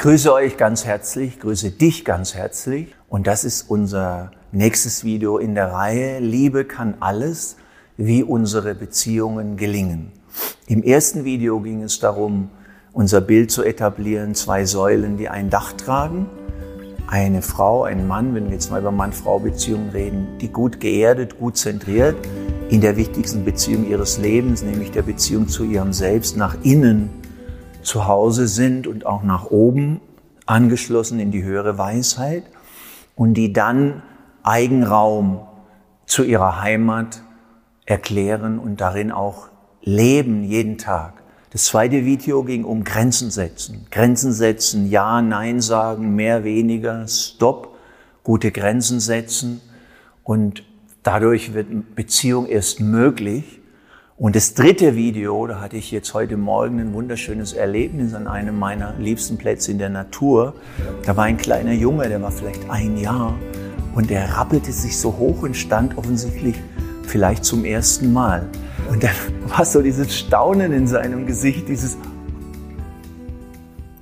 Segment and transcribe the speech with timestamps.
[0.00, 2.94] grüße euch ganz herzlich, grüße dich ganz herzlich.
[3.10, 7.56] Und das ist unser nächstes Video in der Reihe Liebe kann alles,
[7.98, 10.10] wie unsere Beziehungen gelingen.
[10.66, 12.48] Im ersten Video ging es darum,
[12.94, 16.30] unser Bild zu etablieren, zwei Säulen, die ein Dach tragen.
[17.06, 21.58] Eine Frau, ein Mann, wenn wir jetzt mal über Mann-Frau-Beziehungen reden, die gut geerdet, gut
[21.58, 22.16] zentriert,
[22.70, 27.19] in der wichtigsten Beziehung ihres Lebens, nämlich der Beziehung zu ihrem Selbst, nach innen
[27.90, 30.00] zu Hause sind und auch nach oben
[30.46, 32.44] angeschlossen in die höhere Weisheit
[33.16, 34.02] und die dann
[34.44, 35.40] Eigenraum
[36.06, 37.22] zu ihrer Heimat
[37.86, 39.48] erklären und darin auch
[39.82, 41.14] leben jeden Tag.
[41.50, 43.86] Das zweite Video ging um Grenzen setzen.
[43.90, 47.74] Grenzen setzen, ja, nein sagen, mehr, weniger, stopp,
[48.22, 49.60] gute Grenzen setzen.
[50.22, 50.62] Und
[51.02, 53.59] dadurch wird Beziehung erst möglich.
[54.20, 58.58] Und das dritte Video, da hatte ich jetzt heute Morgen ein wunderschönes Erlebnis an einem
[58.58, 60.52] meiner liebsten Plätze in der Natur.
[61.06, 63.32] Da war ein kleiner Junge, der war vielleicht ein Jahr
[63.94, 66.54] und der rappelte sich so hoch und stand offensichtlich
[67.02, 68.46] vielleicht zum ersten Mal.
[68.90, 69.14] Und dann
[69.56, 71.96] war so dieses Staunen in seinem Gesicht, dieses,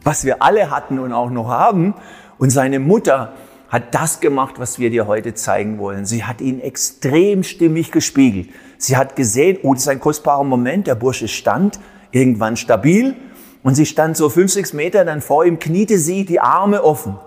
[0.02, 1.94] was wir alle hatten und auch noch haben.
[2.38, 3.34] Und seine Mutter
[3.68, 6.06] hat das gemacht, was wir dir heute zeigen wollen.
[6.06, 8.48] Sie hat ihn extrem stimmig gespiegelt.
[8.78, 11.78] Sie hat gesehen, oh, das ist ein kostbarer Moment, der Bursche stand
[12.10, 13.14] irgendwann stabil
[13.62, 17.18] und sie stand so fünf, sechs Meter dann vor ihm, kniete sie, die Arme offen.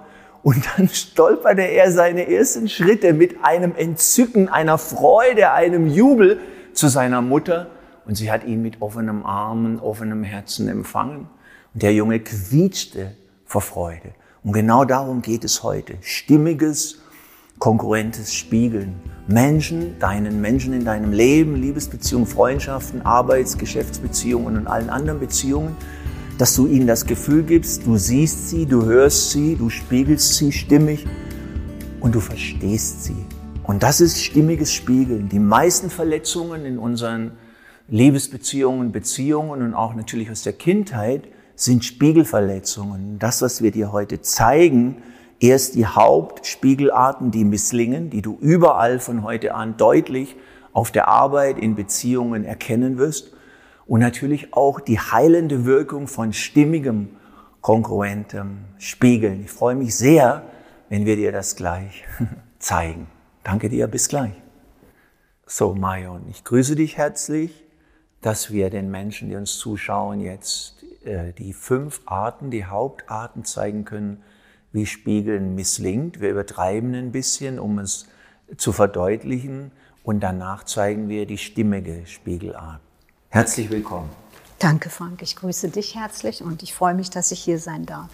[0.44, 6.40] Und dann stolperte er seine ersten Schritte mit einem Entzücken, einer Freude, einem Jubel
[6.74, 7.68] zu seiner Mutter
[8.06, 11.28] und sie hat ihn mit offenem Armen, offenem Herzen empfangen.
[11.74, 13.16] Und der Junge quietschte
[13.46, 14.14] vor Freude.
[14.44, 15.98] Und genau darum geht es heute.
[16.02, 17.00] Stimmiges,
[17.62, 18.96] konkurrentes Spiegeln.
[19.28, 25.78] Menschen, deinen Menschen in deinem Leben, Liebesbeziehungen, Freundschaften, Arbeits-, Geschäftsbeziehungen und allen anderen Beziehungen,
[26.40, 30.52] dass du ihnen das Gefühl gibst, du siehst sie, du hörst sie, du spiegelst sie
[30.52, 31.06] stimmig
[32.00, 33.26] und du verstehst sie.
[33.62, 35.30] Und das ist stimmiges Spiegeln.
[35.30, 37.34] Die meisten Verletzungen in unseren
[37.90, 43.20] Liebesbeziehungen, Beziehungen und auch natürlich aus der Kindheit sind Spiegelverletzungen.
[43.20, 45.04] Das, was wir dir heute zeigen,
[45.42, 50.36] erst die Hauptspiegelarten, die misslingen, die du überall von heute an deutlich
[50.72, 53.34] auf der Arbeit, in Beziehungen erkennen wirst.
[53.88, 57.10] Und natürlich auch die heilende Wirkung von stimmigem,
[57.60, 59.42] kongruentem Spiegeln.
[59.42, 60.44] Ich freue mich sehr,
[60.88, 62.06] wenn wir dir das gleich
[62.60, 63.08] zeigen.
[63.44, 64.34] Danke dir, bis gleich.
[65.46, 67.66] So, Marion, ich grüße dich herzlich,
[68.22, 73.84] dass wir den Menschen, die uns zuschauen, jetzt äh, die fünf Arten, die Hauptarten zeigen
[73.84, 74.24] können,
[74.72, 76.22] wie Spiegeln misslingt.
[76.22, 78.08] Wir übertreiben ein bisschen, um es
[78.58, 79.72] zu verdeutlichen,
[80.04, 82.82] und danach zeigen wir die stimmige Spiegelart.
[83.30, 84.10] Herzlich willkommen.
[84.58, 85.22] Danke, Frank.
[85.22, 88.10] Ich grüße dich herzlich und ich freue mich, dass ich hier sein darf.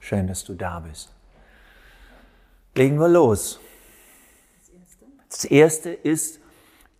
[0.00, 1.10] Schön, dass du da bist.
[2.74, 3.60] Legen wir los.
[5.30, 6.40] Das erste ist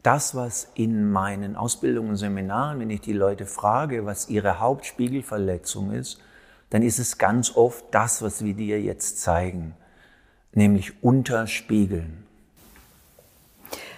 [0.02, 5.92] das, was in meinen Ausbildungen und Seminaren, wenn ich die Leute frage, was ihre Hauptspiegelverletzung
[5.92, 6.20] ist,
[6.74, 9.76] dann ist es ganz oft das, was wir dir jetzt zeigen,
[10.54, 12.26] nämlich unterspiegeln.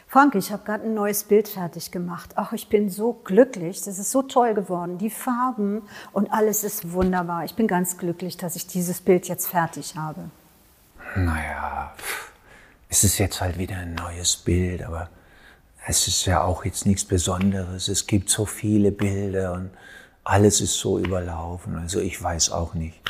[0.06, 2.32] Frank, ich habe gerade ein neues Bild fertig gemacht.
[2.34, 3.80] Ach, ich bin so glücklich.
[3.80, 4.98] Das ist so toll geworden.
[4.98, 7.46] Die Farben und alles ist wunderbar.
[7.46, 10.30] Ich bin ganz glücklich, dass ich dieses Bild jetzt fertig habe.
[11.16, 11.94] Naja,
[12.90, 15.08] es ist jetzt halt wieder ein neues Bild, aber
[15.86, 17.88] es ist ja auch jetzt nichts Besonderes.
[17.88, 19.70] Es gibt so viele Bilder und
[20.26, 21.76] alles ist so überlaufen.
[21.76, 23.00] Also ich weiß auch nicht,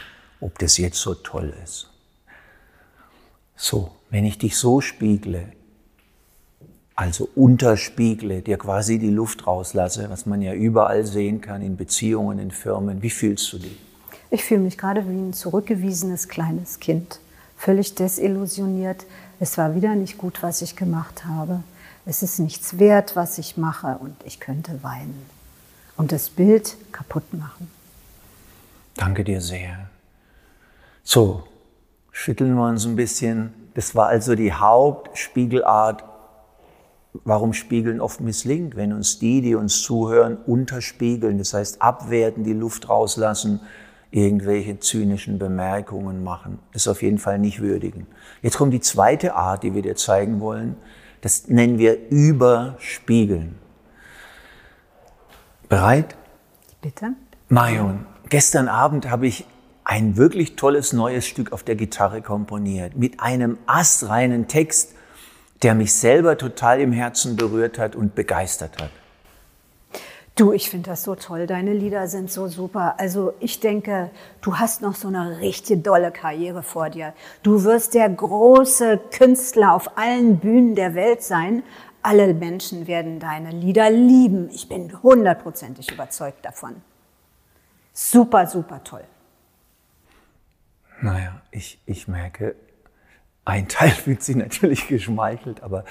[0.41, 1.91] ob das jetzt so toll ist.
[3.57, 5.49] So, wenn ich dich so spiegle,
[6.95, 12.39] also unterspiegle, dir quasi die Luft rauslasse, was man ja überall sehen kann in Beziehungen,
[12.39, 13.79] in Firmen, wie fühlst du dich?
[14.31, 17.21] Ich fühle mich gerade wie ein zurückgewiesenes kleines Kind,
[17.57, 19.07] völlig desillusioniert,
[19.41, 21.63] es war wieder nicht gut, was ich gemacht habe.
[22.05, 25.36] Es ist nichts wert, was ich mache und ich könnte weinen
[25.97, 27.71] und das Bild kaputt machen.
[28.97, 29.91] Danke dir sehr.
[31.03, 31.45] So,
[32.11, 33.53] schütteln wir uns ein bisschen.
[33.75, 36.05] Das war also die Hauptspiegelart,
[37.25, 42.55] warum Spiegeln oft misslingt, wenn uns die, die uns zuhören, unterspiegeln, das heißt abwerten, die
[42.55, 43.61] Luft rauslassen,
[44.11, 46.59] irgendwelche zynischen Bemerkungen machen.
[46.73, 48.07] Das auf jeden Fall nicht würdigen.
[48.41, 50.77] Jetzt kommt die zweite Art, die wir dir zeigen wollen.
[51.21, 53.57] Das nennen wir Überspiegeln.
[55.69, 56.15] Bereit?
[56.81, 57.15] Bitte.
[57.49, 59.47] Marion, gestern Abend habe ich
[59.83, 64.95] ein wirklich tolles neues Stück auf der Gitarre komponiert mit einem astreinen Text,
[65.63, 68.91] der mich selber total im Herzen berührt hat und begeistert hat.
[70.37, 71.47] Du, ich finde das so toll.
[71.47, 72.97] Deine Lieder sind so super.
[72.99, 74.11] Also ich denke,
[74.43, 77.15] du hast noch so eine richtig dolle Karriere vor dir.
[77.43, 81.63] Du wirst der große Künstler auf allen Bühnen der Welt sein.
[82.07, 84.49] Alle Menschen werden deine Lieder lieben.
[84.51, 86.77] Ich bin hundertprozentig überzeugt davon.
[87.93, 89.03] Super, super toll.
[91.01, 92.55] Naja, ich, ich merke,
[93.45, 95.85] ein Teil fühlt sich natürlich geschmeichelt, aber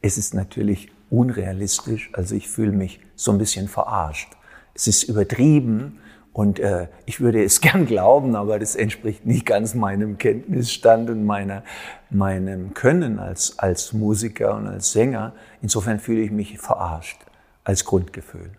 [0.00, 2.10] es ist natürlich unrealistisch.
[2.12, 4.36] Also ich fühle mich so ein bisschen verarscht.
[4.74, 5.98] Es ist übertrieben
[6.38, 11.26] und äh, ich würde es gern glauben, aber das entspricht nicht ganz meinem Kenntnisstand und
[11.26, 11.64] meiner,
[12.10, 15.32] meinem Können als, als Musiker und als Sänger.
[15.62, 17.18] Insofern fühle ich mich verarscht
[17.64, 18.52] als Grundgefühl.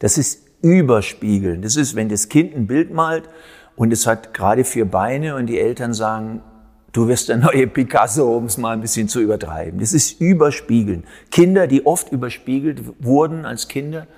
[0.00, 1.62] Das ist überspiegeln.
[1.62, 3.28] Das ist, wenn das Kind ein Bild malt
[3.76, 6.42] und es hat gerade vier Beine und die Eltern sagen,
[6.90, 9.78] du wirst der neue Picasso, um es mal ein bisschen zu übertreiben.
[9.78, 11.04] Das ist überspiegeln.
[11.30, 14.08] Kinder, die oft überspiegelt wurden als Kinder,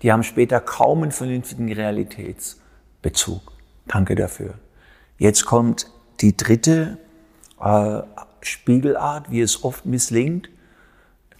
[0.00, 1.68] die haben später kaum einen vernünftigen
[3.02, 3.52] Realitätsbezug.
[3.86, 4.54] Danke dafür.
[5.18, 5.90] Jetzt kommt
[6.20, 6.98] die dritte
[7.60, 8.02] äh,
[8.40, 10.48] Spiegelart, wie es oft misslingt.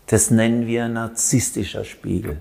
[0.06, 2.40] Das nennen wir narzisstischer Spiegel.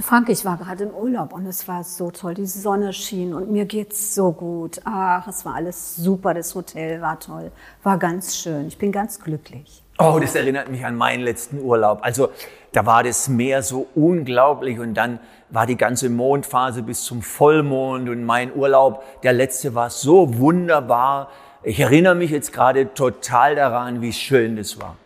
[0.00, 2.34] Frank, ich war gerade im Urlaub und es war so toll.
[2.34, 4.80] Die Sonne schien und mir geht's so gut.
[4.84, 6.34] Ach, es war alles super.
[6.34, 7.50] Das Hotel war toll.
[7.82, 8.68] War ganz schön.
[8.68, 9.82] Ich bin ganz glücklich.
[9.98, 11.98] Oh, das erinnert mich an meinen letzten Urlaub.
[12.02, 12.30] Also,
[12.72, 15.18] da war das Meer so unglaublich und dann
[15.50, 21.30] war die ganze Mondphase bis zum Vollmond und mein Urlaub, der letzte war so wunderbar.
[21.62, 24.96] Ich erinnere mich jetzt gerade total daran, wie schön das war.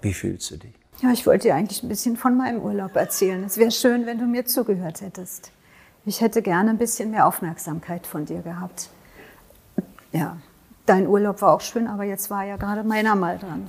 [0.00, 0.74] Wie fühlst du dich?
[1.02, 3.42] Ja, ich wollte dir eigentlich ein bisschen von meinem Urlaub erzählen.
[3.42, 5.50] Es wäre schön, wenn du mir zugehört hättest.
[6.06, 8.90] Ich hätte gerne ein bisschen mehr Aufmerksamkeit von dir gehabt.
[10.12, 10.36] Ja,
[10.86, 13.66] dein Urlaub war auch schön, aber jetzt war ja gerade meiner mal dran.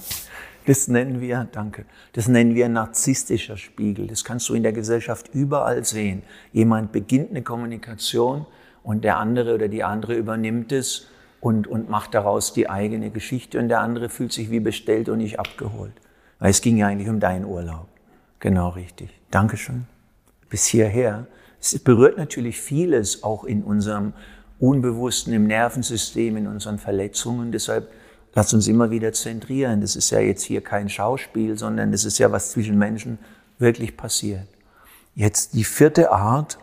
[0.66, 4.08] Das nennen wir, danke, das nennen wir narzisstischer Spiegel.
[4.08, 6.24] Das kannst du in der Gesellschaft überall sehen.
[6.54, 8.48] Jemand beginnt eine Kommunikation
[8.82, 11.08] und der andere oder die andere übernimmt es
[11.40, 15.20] und, und macht daraus die eigene Geschichte und der andere fühlt sich wie bestellt und
[15.20, 15.94] nicht abgeholt.
[16.40, 17.88] Weil es ging ja eigentlich um deinen Urlaub.
[18.40, 19.10] Genau richtig.
[19.30, 19.86] Dankeschön.
[20.50, 21.28] Bis hierher.
[21.62, 24.14] Es berührt natürlich vieles auch in unserem
[24.60, 27.52] Unbewussten, im Nervensystem, in unseren Verletzungen.
[27.52, 27.92] Deshalb
[28.34, 29.82] lass uns immer wieder zentrieren.
[29.82, 33.18] Das ist ja jetzt hier kein Schauspiel, sondern das ist ja, was zwischen Menschen
[33.60, 34.48] wirklich passiert.
[35.14, 36.58] Jetzt die vierte Art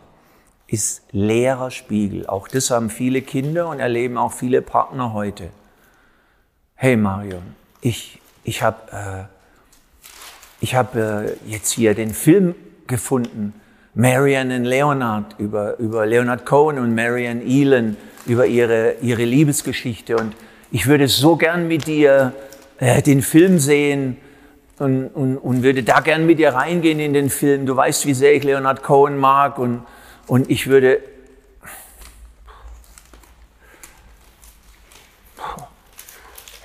[0.67, 2.27] ist leerer Spiegel.
[2.27, 5.49] Auch das haben viele Kinder und erleben auch viele Partner heute.
[6.75, 7.43] Hey Marion,
[7.81, 9.33] ich, ich habe äh,
[10.63, 12.55] ich habe äh, jetzt hier den Film
[12.87, 13.53] gefunden,
[13.95, 17.95] Marianne und Leonard, über, über Leonard Cohen und Marianne Elan,
[18.25, 20.17] über ihre, ihre Liebesgeschichte.
[20.17, 20.35] Und
[20.71, 22.33] ich würde so gern mit dir
[22.79, 24.17] äh, den Film sehen
[24.79, 27.67] und, und, und würde da gern mit dir reingehen in den Film.
[27.67, 29.83] Du weißt, wie sehr ich Leonard Cohen mag und,
[30.27, 30.99] und ich würde...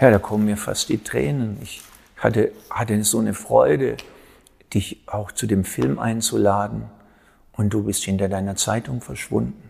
[0.00, 1.58] Ja, da kommen mir fast die Tränen.
[1.60, 1.82] Ich,
[2.16, 3.96] hatte, hatte so eine Freude,
[4.72, 6.84] dich auch zu dem Film einzuladen
[7.58, 9.68] und du bist hinter deiner Zeitung verschwunden.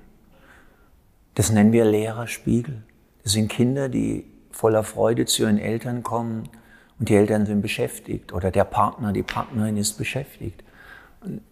[1.34, 2.82] Das nennen wir leerer Spiegel.
[3.24, 6.48] Das sind Kinder, die voller Freude zu ihren Eltern kommen
[6.98, 10.62] und die Eltern sind beschäftigt oder der Partner, die Partnerin ist beschäftigt.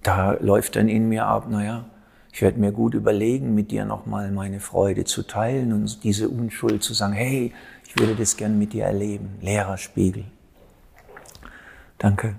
[0.03, 1.87] Da läuft dann in mir ab, naja,
[2.33, 6.83] ich werde mir gut überlegen, mit dir nochmal meine Freude zu teilen und diese Unschuld
[6.83, 7.55] zu sagen, hey,
[7.87, 9.39] ich würde das gern mit dir erleben.
[9.41, 10.25] Leerer Spiegel.
[11.97, 12.35] Danke.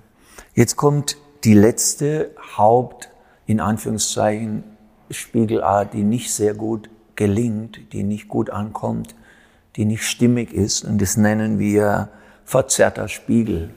[0.54, 3.10] Jetzt kommt die letzte Haupt,
[3.48, 4.62] in Anführungszeichen,
[5.10, 9.14] Spiegelart, die nicht sehr gut gelingt, die nicht gut ankommt,
[9.74, 10.84] die nicht stimmig ist.
[10.84, 12.10] Und das nennen wir
[12.44, 13.70] verzerrter Spiegel.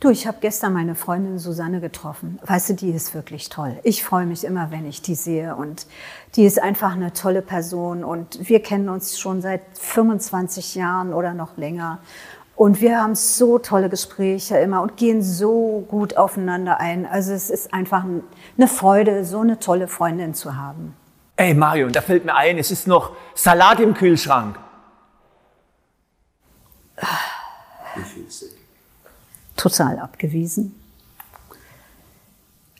[0.00, 2.40] Du, ich habe gestern meine Freundin Susanne getroffen.
[2.44, 3.78] Weißt du, die ist wirklich toll.
[3.84, 5.54] Ich freue mich immer, wenn ich die sehe.
[5.54, 5.86] Und
[6.34, 8.02] die ist einfach eine tolle Person.
[8.02, 12.00] Und wir kennen uns schon seit 25 Jahren oder noch länger.
[12.60, 17.06] Und wir haben so tolle Gespräche immer und gehen so gut aufeinander ein.
[17.06, 20.94] Also es ist einfach eine Freude, so eine tolle Freundin zu haben.
[21.36, 24.58] Ey Mario, da fällt mir ein, es ist noch Salat im Kühlschrank.
[27.96, 28.56] Wie fühlst du dich?
[29.56, 30.78] Total abgewiesen.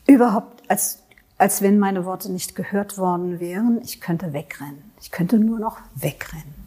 [0.06, 0.98] Überhaupt, als,
[1.38, 3.80] als wenn meine Worte nicht gehört worden wären.
[3.82, 4.92] Ich könnte wegrennen.
[5.00, 6.66] Ich könnte nur noch wegrennen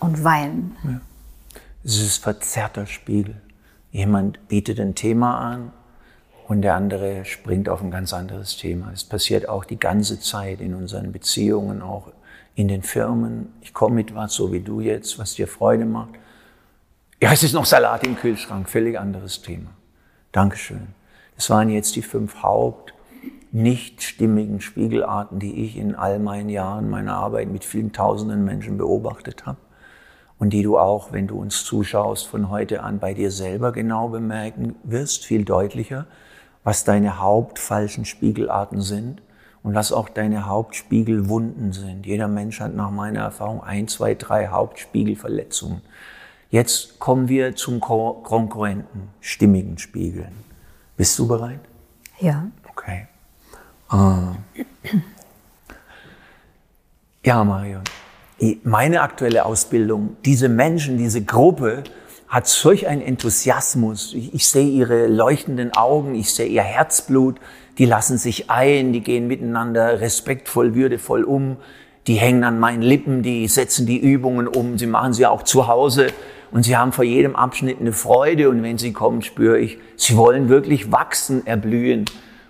[0.00, 0.74] und weinen.
[0.82, 1.00] Ja.
[1.84, 3.36] Es ist verzerrter Spiegel.
[3.92, 5.72] Jemand bietet ein Thema an
[6.48, 8.90] und der andere springt auf ein ganz anderes Thema.
[8.92, 12.08] Es passiert auch die ganze Zeit in unseren Beziehungen, auch
[12.56, 13.52] in den Firmen.
[13.60, 16.14] Ich komme mit was, so wie du jetzt, was dir Freude macht.
[17.22, 19.70] Ja, es ist noch Salat im Kühlschrank, völlig anderes Thema.
[20.32, 20.88] Dankeschön.
[21.36, 22.92] Es waren jetzt die fünf Haupt
[23.52, 28.76] nicht stimmigen Spiegelarten, die ich in all meinen Jahren meiner Arbeit mit vielen tausenden Menschen
[28.78, 29.58] beobachtet habe
[30.38, 34.08] und die du auch, wenn du uns zuschaust, von heute an bei dir selber genau
[34.08, 36.06] bemerken wirst, viel deutlicher,
[36.64, 39.22] was deine hauptfalschen Spiegelarten sind
[39.62, 42.06] und was auch deine Hauptspiegelwunden sind.
[42.06, 45.82] Jeder Mensch hat nach meiner Erfahrung ein, zwei, drei Hauptspiegelverletzungen.
[46.50, 50.32] Jetzt kommen wir zum konkurrenten, stimmigen Spiegeln.
[50.96, 51.60] Bist du bereit?
[52.20, 52.46] Ja.
[52.70, 53.08] Okay.
[53.88, 54.34] Ah.
[57.24, 57.82] Ja, Marion.
[58.62, 61.82] Meine aktuelle Ausbildung, diese Menschen, diese Gruppe
[62.28, 64.14] hat solch einen Enthusiasmus.
[64.14, 67.40] Ich, ich sehe ihre leuchtenden Augen, ich sehe ihr Herzblut,
[67.78, 71.56] die lassen sich ein, die gehen miteinander respektvoll, würdevoll um,
[72.06, 75.66] die hängen an meinen Lippen, die setzen die Übungen um, sie machen sie auch zu
[75.66, 76.08] Hause
[76.52, 80.16] und sie haben vor jedem Abschnitt eine Freude und wenn sie kommen, spüre ich, sie
[80.16, 82.04] wollen wirklich wachsen, erblühen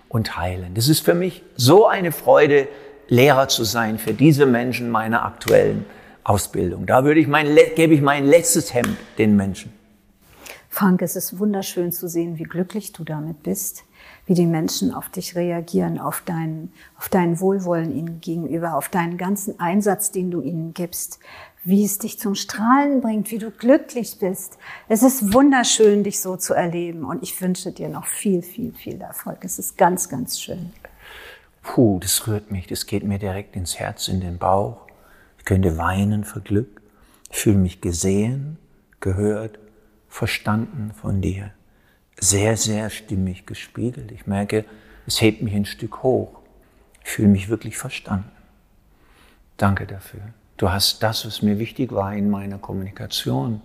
[0.07, 0.75] und heilen.
[0.75, 2.67] Das ist für mich so eine Freude,
[3.09, 5.85] Lehrer zu sein für diese Menschen meiner aktuellen
[6.23, 6.85] Ausbildung.
[6.85, 9.73] Da würde ich mein, gebe ich mein letztes Hemd den Menschen.
[10.69, 13.83] Frank, es ist wunderschön zu sehen, wie glücklich du damit bist,
[14.27, 19.17] wie die Menschen auf dich reagieren, auf dein, auf dein Wohlwollen ihnen gegenüber, auf deinen
[19.17, 21.19] ganzen Einsatz, den du ihnen gibst,
[21.63, 24.57] wie es dich zum Strahlen bringt, wie du glücklich bist.
[24.87, 29.01] Es ist wunderschön, dich so zu erleben und ich wünsche dir noch viel, viel, viel
[29.01, 29.39] Erfolg.
[29.41, 30.71] Es ist ganz, ganz schön.
[31.71, 34.87] Puh, das rührt mich, das geht mir direkt ins Herz, in den Bauch.
[35.37, 36.81] Ich könnte weinen vor Glück.
[37.29, 38.57] Ich fühle mich gesehen,
[39.01, 39.59] gehört,
[40.07, 41.51] verstanden von dir.
[42.19, 44.11] Sehr, sehr stimmig gespiegelt.
[44.11, 44.65] Ich merke,
[45.05, 46.39] es hebt mich ein Stück hoch.
[47.03, 48.31] Ich fühle mich wirklich verstanden.
[49.57, 50.21] Danke dafür.
[50.57, 53.61] Du hast das, was mir wichtig war in meiner Kommunikation,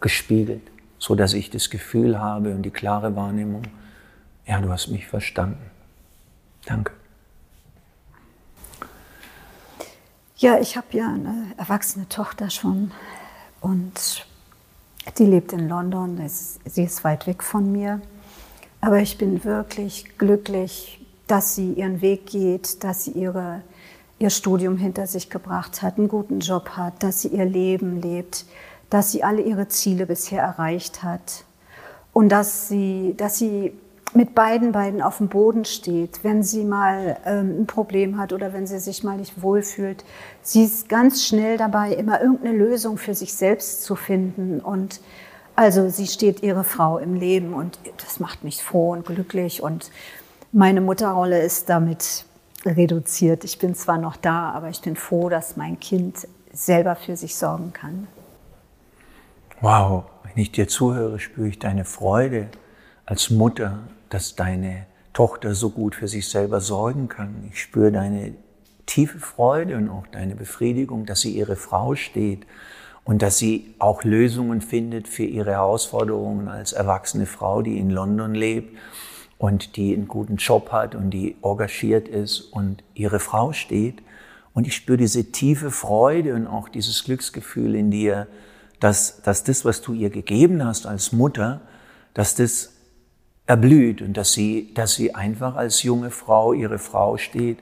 [0.00, 0.62] gespiegelt,
[0.98, 3.64] so dass ich das Gefühl habe und die klare Wahrnehmung,
[4.46, 5.70] ja, du hast mich verstanden.
[6.64, 6.92] Danke.
[10.36, 12.90] Ja, ich habe ja eine erwachsene Tochter schon
[13.60, 14.26] und
[15.16, 16.20] die lebt in London.
[16.28, 18.00] Sie ist weit weg von mir.
[18.80, 23.62] Aber ich bin wirklich glücklich, dass sie ihren Weg geht, dass sie ihre,
[24.18, 28.44] ihr Studium hinter sich gebracht hat, einen guten Job hat, dass sie ihr Leben lebt,
[28.90, 31.44] dass sie alle ihre Ziele bisher erreicht hat
[32.12, 33.72] und dass sie, dass sie
[34.14, 38.52] mit beiden beiden auf dem Boden steht, wenn sie mal ähm, ein Problem hat oder
[38.52, 40.04] wenn sie sich mal nicht wohlfühlt.
[40.40, 44.60] Sie ist ganz schnell dabei, immer irgendeine Lösung für sich selbst zu finden.
[44.60, 45.00] Und
[45.56, 49.62] also sie steht ihre Frau im Leben und das macht mich froh und glücklich.
[49.62, 49.90] Und
[50.52, 52.24] meine Mutterrolle ist damit
[52.64, 53.42] reduziert.
[53.42, 57.34] Ich bin zwar noch da, aber ich bin froh, dass mein Kind selber für sich
[57.34, 58.06] sorgen kann.
[59.60, 62.48] Wow, wenn ich dir zuhöre, spüre ich deine Freude
[63.06, 67.48] als Mutter, dass deine Tochter so gut für sich selber sorgen kann.
[67.50, 68.34] Ich spüre deine
[68.86, 72.46] tiefe Freude und auch deine Befriedigung, dass sie ihre Frau steht
[73.04, 78.34] und dass sie auch Lösungen findet für ihre Herausforderungen als erwachsene Frau, die in London
[78.34, 78.76] lebt
[79.38, 84.02] und die einen guten Job hat und die engagiert ist und ihre Frau steht.
[84.54, 88.26] Und ich spüre diese tiefe Freude und auch dieses Glücksgefühl in dir,
[88.80, 91.60] dass, dass das, was du ihr gegeben hast als Mutter,
[92.14, 92.73] dass das
[93.46, 97.58] erblüht und dass sie, dass sie einfach als junge Frau ihre Frau steht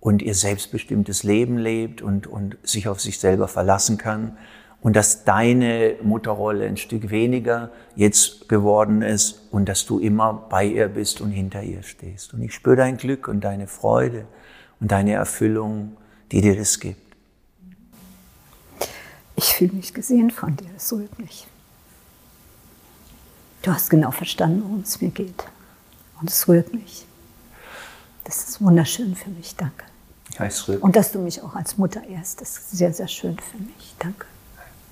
[0.00, 4.36] und ihr selbstbestimmtes Leben lebt und, und sich auf sich selber verlassen kann
[4.82, 10.66] und dass deine Mutterrolle ein Stück weniger jetzt geworden ist und dass du immer bei
[10.66, 12.34] ihr bist und hinter ihr stehst.
[12.34, 14.26] Und ich spüre dein Glück und deine Freude
[14.80, 15.96] und deine Erfüllung,
[16.32, 17.00] die dir das gibt.
[19.36, 21.46] Ich fühle mich gesehen von dir, das rührt mich.
[23.64, 25.42] Du hast genau verstanden, worum es mir geht.
[26.20, 27.06] Und es rührt mich.
[28.24, 29.84] Das ist wunderschön für mich, danke.
[30.38, 33.08] Ja, es rührt Und dass du mich auch als Mutter ehrst, das ist sehr, sehr
[33.08, 33.94] schön für mich.
[33.98, 34.26] Danke.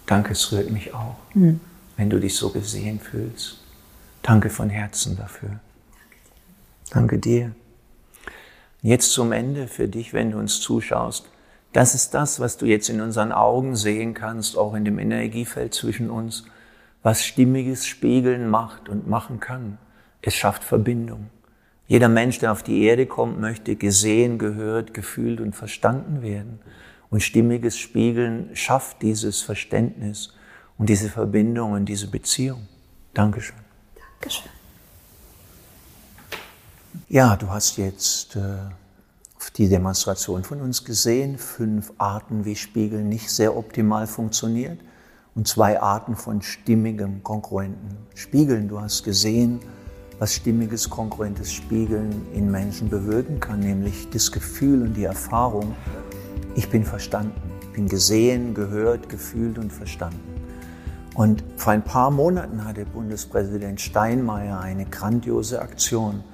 [0.06, 1.60] Danke, es rührt mich auch, hm.
[1.98, 3.58] wenn du dich so gesehen fühlst.
[4.22, 5.60] Danke von Herzen dafür.
[6.90, 7.54] Danke dir.
[8.80, 11.26] Jetzt zum Ende für dich, wenn du uns zuschaust.
[11.74, 15.74] Das ist das, was du jetzt in unseren Augen sehen kannst, auch in dem Energiefeld
[15.74, 16.44] zwischen uns
[17.02, 19.78] was stimmiges Spiegeln macht und machen kann.
[20.20, 21.30] Es schafft Verbindung.
[21.88, 26.60] Jeder Mensch, der auf die Erde kommt, möchte gesehen, gehört, gefühlt und verstanden werden.
[27.10, 30.32] Und stimmiges Spiegeln schafft dieses Verständnis
[30.78, 32.68] und diese Verbindung und diese Beziehung.
[33.12, 33.56] Dankeschön.
[34.20, 34.50] Dankeschön.
[37.08, 38.40] Ja, du hast jetzt äh,
[39.56, 41.36] die Demonstration von uns gesehen.
[41.36, 44.78] Fünf Arten, wie Spiegeln nicht sehr optimal funktioniert
[45.34, 48.68] und zwei Arten von stimmigem, kongruenten Spiegeln.
[48.68, 49.60] Du hast gesehen,
[50.18, 55.74] was stimmiges, kongruentes Spiegeln in Menschen bewirken kann, nämlich das Gefühl und die Erfahrung,
[56.54, 57.40] ich bin verstanden,
[57.72, 60.20] bin gesehen, gehört, gefühlt und verstanden.
[61.14, 66.24] Und vor ein paar Monaten hatte Bundespräsident Steinmeier eine grandiose Aktion.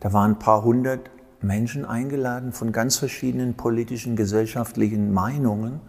[0.00, 1.10] Da waren ein paar hundert
[1.40, 5.80] Menschen eingeladen von ganz verschiedenen politischen, gesellschaftlichen Meinungen.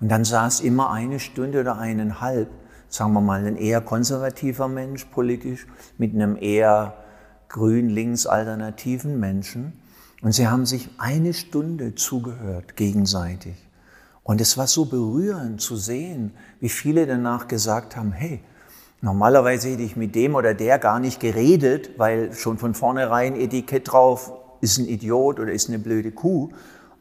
[0.00, 2.50] Und dann saß immer eine Stunde oder eineinhalb
[2.94, 5.66] sagen wir mal, ein eher konservativer Mensch politisch
[5.98, 6.94] mit einem eher
[7.48, 9.72] grün-links alternativen Menschen.
[10.22, 13.56] Und sie haben sich eine Stunde zugehört gegenseitig.
[14.22, 18.40] Und es war so berührend zu sehen, wie viele danach gesagt haben, hey,
[19.02, 23.90] normalerweise hätte ich mit dem oder der gar nicht geredet, weil schon von vornherein Etikett
[23.92, 26.50] drauf ist ein Idiot oder ist eine blöde Kuh.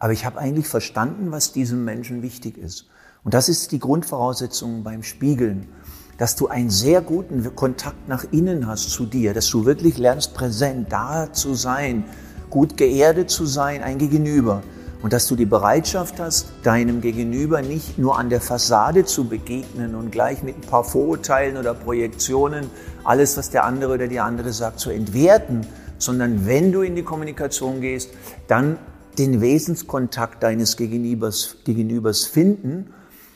[0.03, 2.88] Aber ich habe eigentlich verstanden, was diesem Menschen wichtig ist.
[3.24, 5.69] Und das ist die Grundvoraussetzung beim Spiegeln
[6.17, 10.36] dass du einen sehr guten Kontakt nach innen hast zu dir, dass du wirklich lernst,
[10.36, 12.03] präsent da zu sein,
[12.50, 14.62] gut geerdet zu sein, ein Gegenüber.
[15.01, 19.95] Und dass du die Bereitschaft hast, deinem Gegenüber nicht nur an der Fassade zu begegnen
[19.95, 22.69] und gleich mit ein paar Vorurteilen oder Projektionen
[23.03, 25.65] alles, was der andere oder die andere sagt, zu entwerten,
[25.98, 28.12] sondern wenn du in die Kommunikation gehst,
[28.48, 28.77] dann
[29.20, 32.93] den Wesenskontakt deines Gegenübers, Gegenübers finden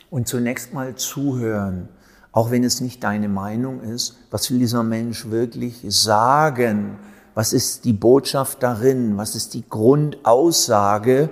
[0.10, 1.90] und zunächst mal zuhören
[2.38, 7.00] auch wenn es nicht deine Meinung ist, was will dieser Mensch wirklich sagen?
[7.34, 9.18] Was ist die Botschaft darin?
[9.18, 11.32] Was ist die Grundaussage?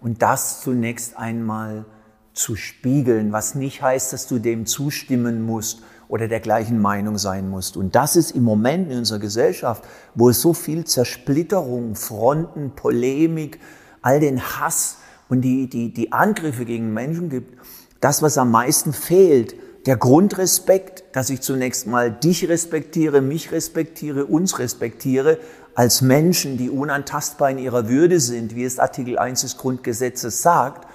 [0.00, 1.84] Und das zunächst einmal
[2.32, 7.50] zu spiegeln, was nicht heißt, dass du dem zustimmen musst oder der gleichen Meinung sein
[7.50, 7.76] musst.
[7.76, 9.84] Und das ist im Moment in unserer Gesellschaft,
[10.14, 13.60] wo es so viel Zersplitterung, Fronten, Polemik,
[14.06, 14.98] all den Hass
[15.28, 17.58] und die, die, die Angriffe gegen Menschen gibt,
[18.00, 24.26] das, was am meisten fehlt, der Grundrespekt, dass ich zunächst mal dich respektiere, mich respektiere,
[24.26, 25.38] uns respektiere,
[25.74, 30.86] als Menschen, die unantastbar in ihrer Würde sind, wie es Artikel 1 des Grundgesetzes sagt.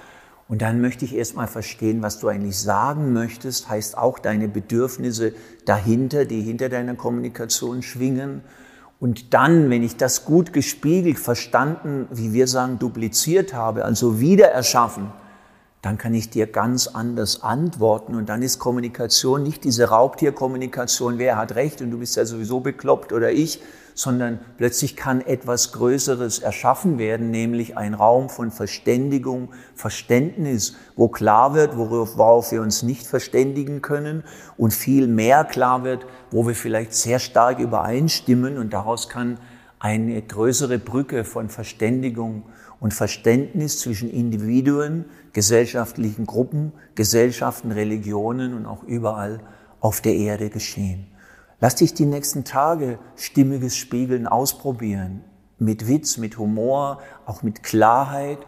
[0.47, 4.47] Und dann möchte ich erst mal verstehen, was du eigentlich sagen möchtest, heißt auch deine
[4.47, 5.33] Bedürfnisse
[5.65, 8.41] dahinter, die hinter deiner Kommunikation schwingen.
[9.01, 14.49] Und dann, wenn ich das gut gespiegelt, verstanden, wie wir sagen, dupliziert habe, also wieder
[14.49, 15.11] erschaffen,
[15.81, 18.15] dann kann ich dir ganz anders antworten.
[18.15, 22.59] Und dann ist Kommunikation nicht diese Raubtierkommunikation, wer hat recht und du bist ja sowieso
[22.59, 23.61] bekloppt oder ich,
[23.93, 31.53] sondern plötzlich kann etwas Größeres erschaffen werden, nämlich ein Raum von Verständigung, Verständnis, wo klar
[31.53, 34.23] wird, worauf, wir uns nicht verständigen können
[34.57, 39.39] und viel mehr klar wird, wo wir vielleicht sehr stark übereinstimmen und daraus kann
[39.79, 42.43] eine größere Brücke von Verständigung
[42.81, 49.39] und Verständnis zwischen Individuen, gesellschaftlichen Gruppen, Gesellschaften, Religionen und auch überall
[49.79, 51.05] auf der Erde geschehen.
[51.59, 55.21] Lass dich die nächsten Tage stimmiges Spiegeln ausprobieren.
[55.59, 58.39] Mit Witz, mit Humor, auch mit Klarheit.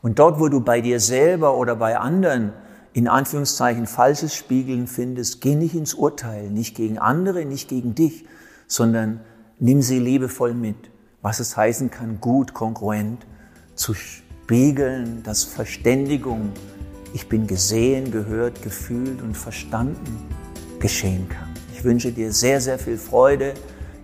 [0.00, 2.52] Und dort, wo du bei dir selber oder bei anderen
[2.92, 8.26] in Anführungszeichen falsches Spiegeln findest, geh nicht ins Urteil, nicht gegen andere, nicht gegen dich,
[8.68, 9.22] sondern
[9.58, 10.76] nimm sie liebevoll mit,
[11.20, 13.26] was es heißen kann, gut, kongruent
[13.74, 16.52] zu spiegeln, dass Verständigung,
[17.14, 20.18] ich bin gesehen, gehört, gefühlt und verstanden,
[20.78, 21.48] geschehen kann.
[21.74, 23.54] Ich wünsche dir sehr, sehr viel Freude.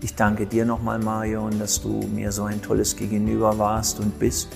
[0.01, 4.49] Ich danke dir nochmal, Marion, dass du mir so ein tolles Gegenüber warst und bist.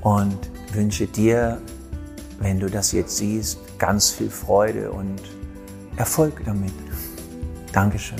[0.00, 0.38] Und
[0.72, 1.60] wünsche dir,
[2.38, 5.20] wenn du das jetzt siehst, ganz viel Freude und
[5.96, 6.72] Erfolg damit.
[7.72, 8.18] Dankeschön.